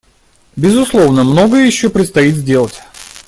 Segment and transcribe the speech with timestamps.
[0.55, 2.81] Безусловно, многое еще предстоит сделать.